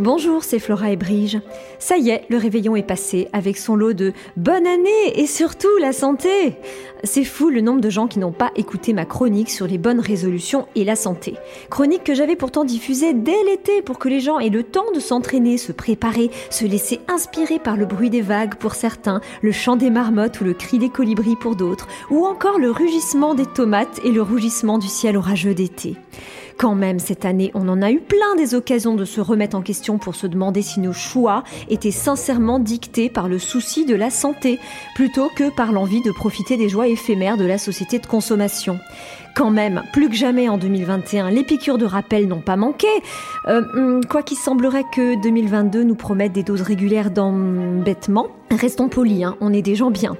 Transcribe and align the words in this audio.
Bonjour, 0.00 0.42
c'est 0.42 0.58
Flora 0.58 0.90
et 0.90 0.96
Brige. 0.96 1.38
Ça 1.78 1.98
y 1.98 2.08
est, 2.08 2.24
le 2.30 2.38
réveillon 2.38 2.74
est 2.74 2.82
passé 2.82 3.28
avec 3.34 3.58
son 3.58 3.76
lot 3.76 3.92
de 3.92 4.14
bonne 4.36 4.66
année 4.66 5.20
et 5.20 5.26
surtout 5.26 5.68
la 5.80 5.92
santé. 5.92 6.56
C'est 7.04 7.24
fou 7.24 7.50
le 7.50 7.60
nombre 7.60 7.82
de 7.82 7.90
gens 7.90 8.08
qui 8.08 8.18
n'ont 8.18 8.32
pas 8.32 8.52
écouté 8.56 8.94
ma 8.94 9.04
chronique 9.04 9.50
sur 9.50 9.66
les 9.66 9.76
bonnes 9.76 10.00
résolutions 10.00 10.66
et 10.74 10.84
la 10.84 10.96
santé. 10.96 11.34
Chronique 11.68 12.04
que 12.04 12.14
j'avais 12.14 12.36
pourtant 12.36 12.64
diffusée 12.64 13.12
dès 13.12 13.44
l'été 13.44 13.82
pour 13.82 13.98
que 13.98 14.08
les 14.08 14.20
gens 14.20 14.38
aient 14.38 14.48
le 14.48 14.62
temps 14.62 14.90
de 14.94 15.00
s'entraîner, 15.00 15.58
se 15.58 15.72
préparer, 15.72 16.30
se 16.50 16.64
laisser 16.64 17.00
inspirer 17.06 17.58
par 17.58 17.76
le 17.76 17.84
bruit 17.84 18.10
des 18.10 18.22
vagues 18.22 18.54
pour 18.54 18.74
certains, 18.74 19.20
le 19.42 19.52
chant 19.52 19.76
des 19.76 19.90
marmottes 19.90 20.40
ou 20.40 20.44
le 20.44 20.54
cri 20.54 20.78
des 20.78 20.88
colibris 20.88 21.36
pour 21.36 21.54
d'autres, 21.54 21.86
ou 22.10 22.24
encore 22.24 22.58
le 22.58 22.70
rugissement 22.70 23.34
des 23.34 23.46
tomates 23.46 24.00
et 24.04 24.10
le 24.10 24.22
rougissement 24.22 24.78
du 24.78 24.88
ciel 24.88 25.18
orageux 25.18 25.54
d'été. 25.54 25.96
Quand 26.58 26.74
même, 26.74 26.98
cette 26.98 27.24
année, 27.24 27.50
on 27.54 27.68
en 27.68 27.82
a 27.82 27.90
eu 27.90 28.00
plein 28.00 28.36
des 28.36 28.54
occasions 28.54 28.94
de 28.94 29.04
se 29.04 29.20
remettre 29.20 29.56
en 29.56 29.62
question 29.62 29.98
pour 29.98 30.14
se 30.14 30.26
demander 30.26 30.62
si 30.62 30.80
nos 30.80 30.92
choix 30.92 31.44
étaient 31.68 31.90
sincèrement 31.90 32.58
dictés 32.58 33.10
par 33.10 33.28
le 33.28 33.38
souci 33.38 33.84
de 33.84 33.94
la 33.94 34.10
santé, 34.10 34.58
plutôt 34.94 35.28
que 35.34 35.50
par 35.50 35.72
l'envie 35.72 36.02
de 36.02 36.12
profiter 36.12 36.56
des 36.56 36.68
joies 36.68 36.88
éphémères 36.88 37.36
de 37.36 37.44
la 37.44 37.58
société 37.58 37.98
de 37.98 38.06
consommation. 38.06 38.78
Quand 39.34 39.50
même, 39.50 39.82
plus 39.92 40.10
que 40.10 40.14
jamais 40.14 40.48
en 40.48 40.58
2021, 40.58 41.30
les 41.30 41.42
piqûres 41.42 41.78
de 41.78 41.86
rappel 41.86 42.28
n'ont 42.28 42.42
pas 42.42 42.56
manqué. 42.56 42.88
Euh, 43.48 43.62
hmm, 43.74 44.04
quoi 44.04 44.22
qu'il 44.22 44.36
semblerait 44.36 44.84
que 44.94 45.20
2022 45.22 45.84
nous 45.84 45.94
promette 45.94 46.32
des 46.32 46.42
doses 46.42 46.60
régulières 46.60 47.10
d'embêtement, 47.10 48.28
restons 48.50 48.88
polis, 48.88 49.24
hein, 49.24 49.36
on 49.40 49.52
est 49.52 49.62
des 49.62 49.74
gens 49.74 49.90
bien. 49.90 50.16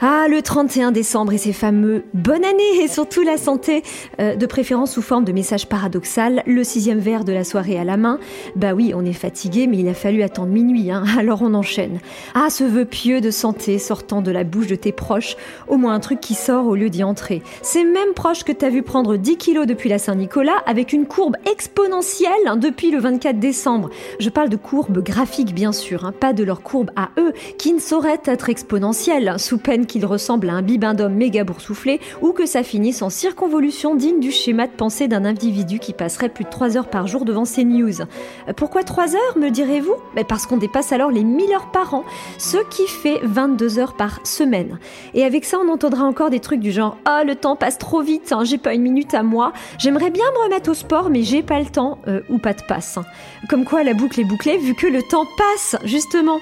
Ah, 0.00 0.26
le 0.28 0.42
31 0.42 0.92
décembre 0.92 1.32
et 1.32 1.38
ses 1.38 1.52
fameux 1.52 2.04
bonne 2.14 2.44
année 2.44 2.82
et 2.82 2.88
surtout 2.88 3.22
la 3.22 3.36
santé, 3.36 3.82
euh, 4.20 4.36
de 4.36 4.46
préférence 4.46 4.92
sous 4.92 5.02
forme 5.02 5.24
de 5.24 5.32
message 5.32 5.68
paradoxal, 5.68 6.42
le 6.46 6.64
sixième 6.64 6.98
verre 6.98 7.24
de 7.24 7.32
la 7.32 7.44
soirée 7.44 7.78
à 7.78 7.84
la 7.84 7.96
main. 7.96 8.18
Bah 8.56 8.74
oui, 8.74 8.92
on 8.94 9.04
est 9.04 9.12
fatigué, 9.12 9.66
mais 9.66 9.78
il 9.78 9.88
a 9.88 9.94
fallu 9.94 10.22
attendre 10.22 10.52
minuit, 10.52 10.90
hein, 10.90 11.04
alors 11.18 11.42
on 11.42 11.54
enchaîne. 11.54 12.00
Ah, 12.34 12.50
ce 12.50 12.64
vœu 12.64 12.84
pieux 12.84 13.20
de 13.20 13.30
santé 13.30 13.78
sortant 13.78 14.20
de 14.20 14.30
la 14.30 14.44
bouche 14.44 14.66
de 14.66 14.74
tes 14.74 14.92
proches, 14.92 15.36
au 15.68 15.76
moins 15.76 15.94
un 15.94 16.00
truc 16.00 16.20
qui 16.20 16.34
sort 16.34 16.66
au 16.66 16.74
lieu 16.74 16.90
d'y 16.90 17.04
entrer. 17.04 17.42
C'est 17.62 17.84
même 17.84 18.14
proche 18.14 18.44
que 18.48 18.52
t'as 18.54 18.70
vu 18.70 18.82
prendre 18.82 19.18
10 19.18 19.36
kilos 19.36 19.66
depuis 19.66 19.90
la 19.90 19.98
Saint-Nicolas 19.98 20.62
avec 20.64 20.94
une 20.94 21.04
courbe 21.04 21.36
exponentielle 21.52 22.30
hein, 22.46 22.56
depuis 22.56 22.90
le 22.90 22.98
24 22.98 23.38
décembre. 23.38 23.90
Je 24.20 24.30
parle 24.30 24.48
de 24.48 24.56
courbes 24.56 25.02
graphiques 25.02 25.54
bien 25.54 25.70
sûr, 25.70 26.06
hein, 26.06 26.14
pas 26.18 26.32
de 26.32 26.44
leur 26.44 26.62
courbe 26.62 26.90
à 26.96 27.10
eux, 27.18 27.34
qui 27.58 27.74
ne 27.74 27.78
saurait 27.78 28.22
être 28.24 28.48
exponentielle, 28.48 29.34
sous 29.36 29.58
peine 29.58 29.84
qu'ils 29.84 30.06
ressemblent 30.06 30.48
à 30.48 30.54
un 30.54 30.62
bibendum 30.62 31.12
méga 31.12 31.44
boursouflé 31.44 32.00
ou 32.22 32.32
que 32.32 32.46
ça 32.46 32.62
finisse 32.62 33.02
en 33.02 33.10
circonvolution 33.10 33.94
digne 33.94 34.18
du 34.18 34.30
schéma 34.30 34.66
de 34.66 34.72
pensée 34.72 35.08
d'un 35.08 35.26
individu 35.26 35.78
qui 35.78 35.92
passerait 35.92 36.30
plus 36.30 36.44
de 36.44 36.50
3 36.50 36.78
heures 36.78 36.88
par 36.88 37.06
jour 37.06 37.26
devant 37.26 37.44
ces 37.44 37.64
news. 37.64 37.96
Pourquoi 38.56 38.82
3 38.82 39.14
heures, 39.14 39.36
me 39.36 39.50
direz-vous? 39.50 39.96
Mais 40.16 40.24
Parce 40.24 40.46
qu'on 40.46 40.56
dépasse 40.56 40.90
alors 40.92 41.10
les 41.10 41.22
1000 41.22 41.52
heures 41.52 41.70
par 41.70 41.92
an, 41.92 42.04
ce 42.38 42.56
qui 42.70 42.86
fait 42.86 43.20
22 43.24 43.78
heures 43.78 43.94
par 43.94 44.26
semaine. 44.26 44.78
Et 45.12 45.24
avec 45.24 45.44
ça, 45.44 45.58
on 45.62 45.70
entendra 45.70 46.04
encore 46.04 46.30
des 46.30 46.40
trucs 46.40 46.60
du 46.60 46.72
genre 46.72 46.96
«Ah, 47.04 47.24
le 47.24 47.34
temps 47.34 47.54
passe 47.54 47.76
trop 47.76 48.00
vite, 48.00 48.26
Hein, 48.38 48.44
j'ai 48.44 48.58
pas 48.58 48.74
une 48.74 48.82
minute 48.82 49.14
à 49.14 49.24
moi. 49.24 49.52
J'aimerais 49.78 50.10
bien 50.10 50.24
me 50.32 50.44
remettre 50.44 50.70
au 50.70 50.74
sport, 50.74 51.10
mais 51.10 51.24
j'ai 51.24 51.42
pas 51.42 51.58
le 51.58 51.66
temps, 51.66 51.98
euh, 52.06 52.20
ou 52.28 52.38
pas 52.38 52.52
de 52.52 52.62
passe. 52.62 52.98
Comme 53.48 53.64
quoi 53.64 53.82
la 53.82 53.94
boucle 53.94 54.20
est 54.20 54.24
bouclée 54.24 54.58
vu 54.58 54.74
que 54.74 54.86
le 54.86 55.02
temps 55.02 55.26
passe, 55.36 55.76
justement. 55.84 56.38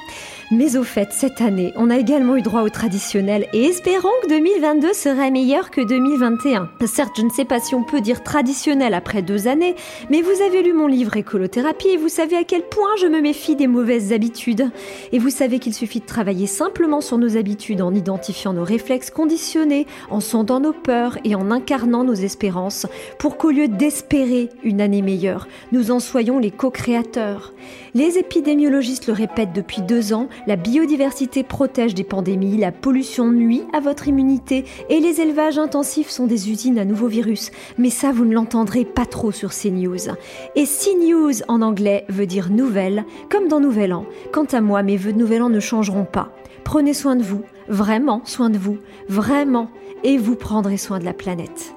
Mais 0.53 0.77
au 0.77 0.85
fait, 0.85 1.09
cette 1.11 1.41
année, 1.41 1.73
on 1.75 1.91
a 1.91 1.97
également 1.97 2.37
eu 2.37 2.43
droit 2.43 2.63
au 2.63 2.69
traditionnel 2.69 3.49
et 3.53 3.65
espérons 3.65 4.09
que 4.23 4.29
2022 4.29 4.93
sera 4.93 5.29
meilleur 5.31 5.73
que 5.73 5.81
2021. 5.81 6.69
Certes, 6.87 7.15
je 7.17 7.23
ne 7.23 7.31
sais 7.31 7.45
pas 7.45 7.59
si 7.59 7.75
on 7.75 7.83
peut 7.83 8.01
dire 8.01 8.23
traditionnel 8.23 8.95
après 8.95 9.23
deux 9.23 9.49
années, 9.49 9.75
mais 10.09 10.23
vous 10.23 10.43
avez 10.43 10.63
lu 10.63 10.73
mon 10.73 10.87
livre 10.87 11.17
Écolothérapie 11.17 11.89
et 11.89 11.97
vous 11.97 12.09
savez 12.09 12.37
à 12.37 12.45
quel 12.45 12.63
point 12.63 12.91
je 13.01 13.09
me 13.09 13.21
méfie 13.21 13.57
des 13.57 13.67
mauvaises 13.67 14.13
habitudes. 14.13 14.71
Et 15.11 15.19
vous 15.19 15.31
savez 15.31 15.59
qu'il 15.59 15.75
suffit 15.75 15.99
de 15.99 16.07
travailler 16.07 16.47
simplement 16.47 17.01
sur 17.01 17.19
nos 17.19 17.37
habitudes 17.37 17.83
en 17.83 17.93
identifiant 17.93 18.53
nos 18.53 18.65
réflexes 18.65 19.11
conditionnés, 19.11 19.89
en 20.11 20.21
sondant 20.21 20.61
nos 20.61 20.73
peurs 20.73 21.19
et 21.25 21.35
en 21.35 21.51
nos 21.87 22.15
espérances 22.15 22.87
pour 23.19 23.37
qu'au 23.37 23.51
lieu 23.51 23.69
d'espérer 23.69 24.49
une 24.63 24.81
année 24.81 25.03
meilleure, 25.03 25.49
nous 25.73 25.91
en 25.91 26.01
soyons 26.01 26.39
les 26.39 26.51
co-créateurs. 26.51 27.53
Les 27.95 28.19
épidémiologistes 28.19 29.07
le 29.07 29.13
répètent 29.13 29.53
depuis 29.53 29.83
deux 29.83 30.13
ans, 30.13 30.29
la 30.47 30.57
biodiversité 30.57 31.43
protège 31.43 31.95
des 31.95 32.05
pandémies, 32.05 32.59
la 32.59 32.73
pollution 32.73 33.31
nuit 33.31 33.63
à 33.73 33.81
votre 33.81 34.09
immunité 34.09 34.65
et 34.91 35.01
les 35.01 35.21
élevages 35.21 35.59
intensifs 35.59 36.11
sont 36.11 36.27
des 36.27 36.51
usines 36.51 36.79
à 36.79 36.85
nouveaux 36.85 37.09
virus. 37.09 37.51
Mais 37.79 37.91
ça, 37.91 38.13
vous 38.13 38.25
ne 38.25 38.35
l'entendrez 38.35 38.85
pas 38.85 39.07
trop 39.07 39.33
sur 39.33 39.51
CNews. 39.51 40.11
Et 40.55 40.65
CNews 40.65 41.43
en 41.49 41.63
anglais 41.63 42.05
veut 42.09 42.27
dire 42.27 42.51
nouvelle, 42.51 43.05
comme 43.31 43.49
dans 43.49 43.61
Nouvel 43.61 43.93
An. 43.93 44.07
Quant 44.33 44.47
à 44.53 44.61
moi, 44.61 44.83
mes 44.83 44.97
vœux 44.97 45.13
de 45.13 45.19
Nouvel 45.19 45.43
An 45.43 45.49
ne 45.49 45.61
changeront 45.61 46.05
pas. 46.05 46.31
Prenez 46.67 46.95
soin 46.95 47.15
de 47.15 47.23
vous, 47.23 47.45
vraiment 47.69 48.23
soin 48.25 48.51
de 48.51 48.59
vous, 48.59 48.79
vraiment, 49.09 49.71
et 50.03 50.19
vous 50.19 50.35
prendrez 50.35 50.79
soin 50.79 50.99
de 50.99 51.05
la 51.05 51.13
planète. 51.13 51.77